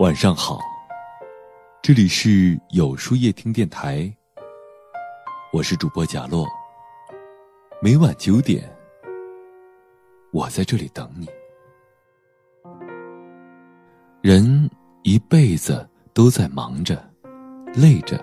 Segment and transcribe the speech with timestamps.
[0.00, 0.58] 晚上好，
[1.82, 4.10] 这里是有书夜听电台，
[5.52, 6.48] 我是主播贾洛。
[7.82, 8.66] 每晚九点，
[10.32, 11.28] 我在这里等你。
[14.22, 14.70] 人
[15.02, 17.06] 一辈子都在忙着、
[17.74, 18.18] 累着、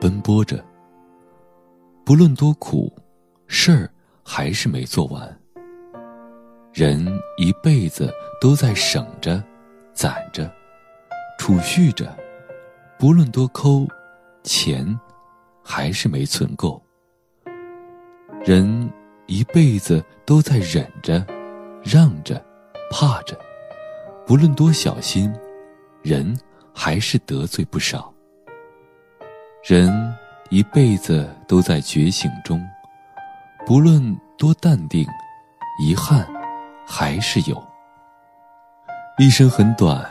[0.00, 0.64] 奔波着，
[2.04, 2.92] 不论多苦，
[3.46, 3.88] 事儿
[4.24, 5.40] 还是没做完。
[6.72, 9.40] 人一辈子都在省着、
[9.92, 10.52] 攒着、
[11.46, 12.10] 储蓄着，
[12.98, 13.86] 不论多抠，
[14.44, 14.98] 钱
[15.62, 16.82] 还是没存够。
[18.46, 18.90] 人
[19.26, 21.22] 一辈子都在忍着、
[21.82, 22.42] 让着、
[22.90, 23.38] 怕着，
[24.26, 25.30] 不论多小心，
[26.00, 26.34] 人
[26.72, 28.10] 还是得罪不少。
[29.62, 29.92] 人
[30.48, 32.58] 一辈子都在觉醒中，
[33.66, 35.06] 不论多淡定，
[35.78, 36.26] 遗憾。
[36.86, 37.62] 还是有。
[39.18, 40.06] 一生很短，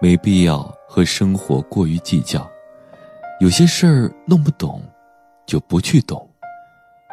[0.00, 2.50] 没必要和生活过于计较。
[3.38, 4.82] 有些事儿弄不懂，
[5.46, 6.18] 就不去懂；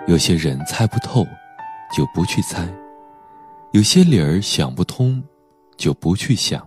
[0.08, 1.26] 有些人猜不透，
[1.96, 2.66] 就不去猜；
[3.74, 5.22] 有些理儿想不通，
[5.78, 6.66] 就不去想。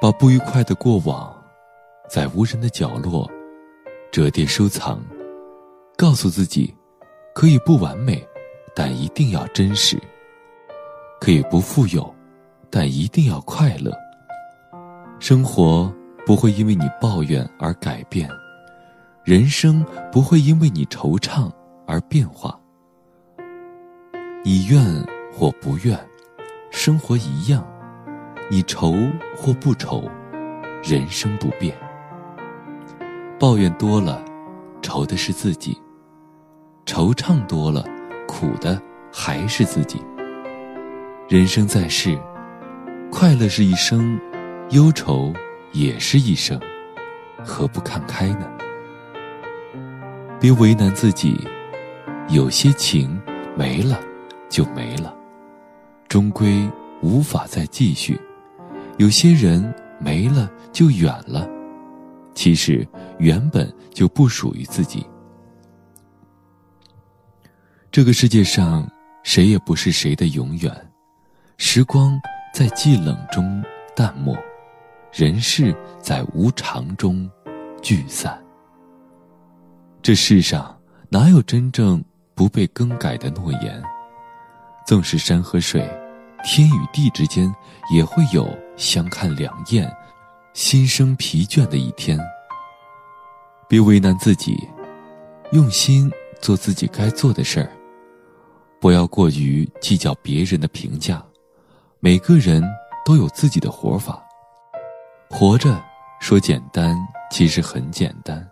[0.00, 1.34] 把不愉快的过往，
[2.08, 3.30] 在无人的角落
[4.10, 4.98] 折叠收藏，
[5.96, 6.74] 告诉自己，
[7.34, 8.26] 可以不完美，
[8.74, 10.00] 但一定要真实。
[11.20, 12.12] 可以不富有，
[12.68, 13.92] 但一定要快乐。
[15.22, 15.88] 生活
[16.26, 18.28] 不会因为你抱怨而改变，
[19.22, 21.48] 人生不会因为你惆怅
[21.86, 22.58] 而变化。
[24.42, 24.84] 你怨
[25.32, 25.96] 或不怨，
[26.72, 27.62] 生活一样；
[28.50, 28.96] 你愁
[29.36, 30.10] 或不愁，
[30.82, 31.72] 人生不变。
[33.38, 34.20] 抱怨多了，
[34.82, 35.72] 愁的是自己；
[36.84, 37.84] 惆怅多了，
[38.26, 40.02] 苦的还是自己。
[41.28, 42.18] 人生在世，
[43.08, 44.18] 快乐是一生，
[44.72, 45.30] 忧愁
[45.72, 46.58] 也是一生，
[47.44, 48.50] 何不看开呢？
[50.40, 51.46] 别为难自己，
[52.30, 53.20] 有些情
[53.54, 54.00] 没了
[54.48, 55.14] 就没了，
[56.08, 56.66] 终归
[57.02, 58.14] 无法再继续；
[58.96, 61.46] 有些人没了就远了，
[62.32, 62.88] 其实
[63.18, 65.06] 原本就不属于自己。
[67.90, 68.90] 这个世界上，
[69.22, 70.74] 谁也不是谁的永远。
[71.58, 72.18] 时光
[72.54, 73.62] 在寂冷中
[73.94, 74.34] 淡漠，
[75.12, 77.30] 人世在无常中
[77.82, 78.42] 聚散。
[80.00, 80.74] 这世上
[81.10, 82.02] 哪有真正
[82.34, 83.82] 不被更改的诺言？
[84.86, 85.86] 纵使山和水，
[86.42, 87.54] 天与地之间，
[87.92, 89.94] 也会有相看两厌、
[90.54, 92.18] 心生疲倦的一天。
[93.68, 94.66] 别为难自己，
[95.52, 97.70] 用心做自己该做的事儿，
[98.80, 101.22] 不要过于计较别人的评价。
[102.00, 102.64] 每个人
[103.04, 104.24] 都有自己的活法，
[105.34, 105.82] 活着
[106.20, 106.94] 说简单，
[107.30, 108.46] 其实很简单。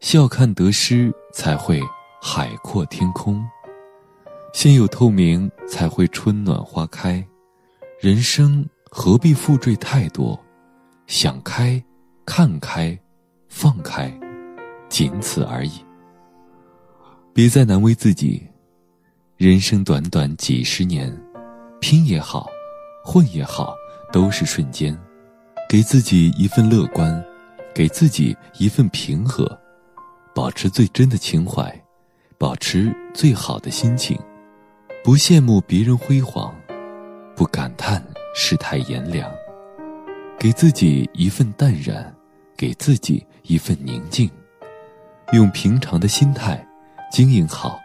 [0.00, 1.80] 笑看得失，才会
[2.20, 3.40] 海阔天空；
[4.52, 7.24] 心有透明，才会春暖花开。
[8.00, 10.38] 人生何必负坠太多？
[11.06, 11.80] 想开，
[12.26, 12.98] 看开，
[13.48, 14.12] 放开，
[14.88, 15.72] 仅此而已。
[17.32, 18.44] 别再难为自己，
[19.36, 21.16] 人生短短几十年。
[21.80, 22.48] 拼也好，
[23.04, 23.74] 混也好，
[24.12, 24.96] 都是瞬间。
[25.72, 27.24] 给自己一份乐观，
[27.74, 29.58] 给自己一份平和，
[30.34, 31.74] 保持最真的情怀，
[32.36, 34.20] 保持最好的心情。
[35.02, 36.54] 不羡慕别人辉煌，
[37.34, 39.32] 不感叹世态炎凉。
[40.38, 42.14] 给自己一份淡然，
[42.54, 44.30] 给自己一份宁静。
[45.32, 46.62] 用平常的心态，
[47.10, 47.80] 经营好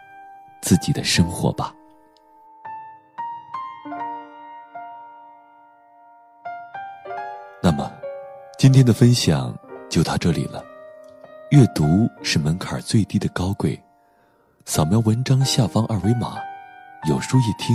[0.60, 1.72] 自己的生活吧。
[8.68, 9.58] 今天的分享
[9.88, 10.62] 就到这里了。
[11.52, 13.82] 阅读是门槛最低的高贵，
[14.66, 16.36] 扫描文章下方二维码，
[17.08, 17.74] 有书一听，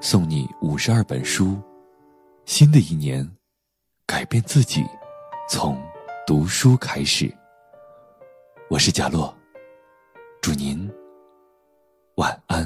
[0.00, 1.60] 送你五十二本书。
[2.44, 3.28] 新的一年，
[4.06, 4.84] 改变自己，
[5.50, 5.76] 从
[6.24, 7.28] 读书开始。
[8.70, 9.36] 我是贾洛，
[10.40, 10.88] 祝您
[12.14, 12.64] 晚安。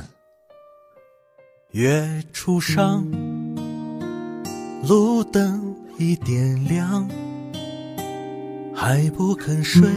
[1.70, 3.02] 月初上，
[4.86, 5.74] 路灯。
[5.98, 7.06] 已点亮，
[8.84, 9.88] 还不肯睡，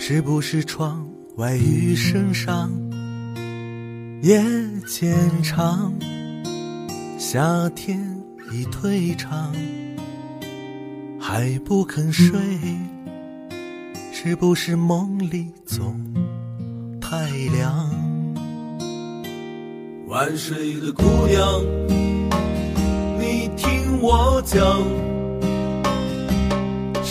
[0.00, 2.68] 是不是窗外雨声上？
[4.20, 4.42] 夜
[4.84, 5.94] 渐长，
[7.16, 8.04] 夏天
[8.50, 9.54] 已退场，
[11.20, 12.36] 还不肯睡，
[14.12, 15.94] 是不是梦里总
[17.00, 17.88] 太凉？
[20.08, 21.62] 晚睡的姑娘，
[23.20, 23.84] 你听。
[24.02, 24.82] 我讲，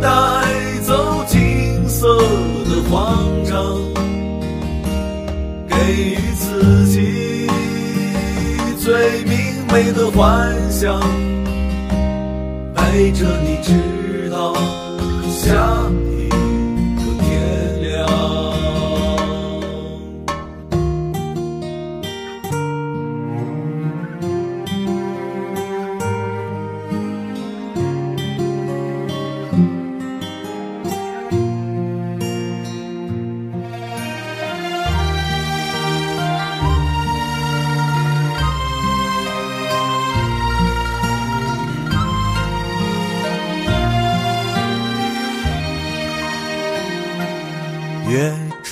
[0.00, 0.08] 带
[0.82, 2.16] 走金色
[2.64, 3.56] 的慌张，
[5.68, 7.46] 给予自己
[8.78, 9.36] 最明
[9.72, 11.00] 媚的幻想，
[12.74, 14.54] 陪着你直到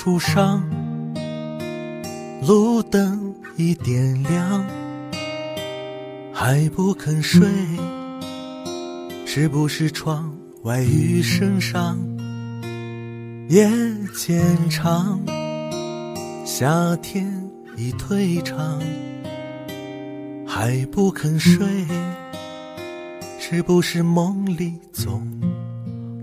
[0.01, 0.63] 初上，
[2.47, 4.65] 路灯已点亮，
[6.31, 7.45] 还不肯睡，
[9.25, 11.97] 是不是窗外雨声上？
[13.49, 13.69] 夜
[14.15, 15.19] 渐长，
[16.45, 17.29] 夏天
[17.75, 18.81] 已退场，
[20.47, 21.67] 还不肯睡，
[23.37, 25.29] 是不是梦里总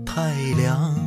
[0.03, 1.06] 太凉？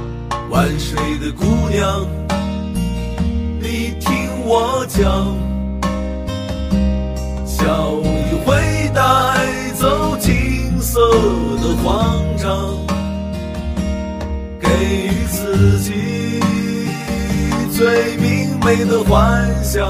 [0.51, 2.05] 万水的姑娘，
[3.61, 4.11] 你听
[4.45, 5.01] 我讲，
[7.45, 9.01] 笑意会带
[9.75, 10.99] 走金色
[11.61, 12.75] 的慌张，
[14.59, 14.67] 给
[15.07, 15.93] 予自己
[17.71, 19.89] 最明媚的幻想，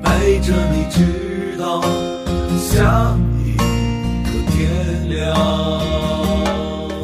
[0.00, 1.82] 陪着你直到
[2.56, 5.36] 下一个天亮。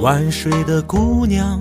[0.01, 1.61] 万水的姑娘。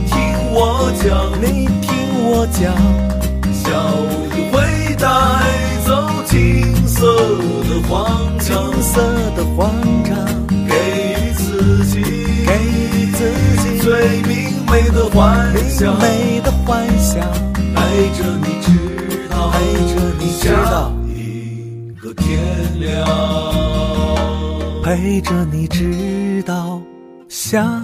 [0.63, 1.09] 我讲，
[1.41, 1.89] 你听
[2.29, 2.61] 我讲，
[3.51, 3.65] 笑
[4.37, 4.61] 意会
[4.95, 5.09] 带
[5.87, 5.89] 走
[6.27, 7.01] 金色
[7.65, 7.97] 的慌
[8.37, 9.01] 张，金色
[9.35, 10.13] 的慌张，
[10.67, 10.75] 给
[11.17, 12.03] 予自己，
[12.45, 13.19] 给予自
[13.63, 17.19] 己最明媚的幻想，明媚的幻想，
[17.73, 17.81] 陪
[18.13, 18.69] 着你直
[19.31, 19.57] 到，陪
[19.89, 22.37] 着你直到一个天
[22.79, 22.85] 亮。
[24.83, 26.79] 陪着你直到
[27.27, 27.81] 下。